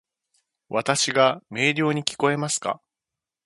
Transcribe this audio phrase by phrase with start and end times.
[0.69, 2.81] わたし（の声）が明瞭に聞こえますか？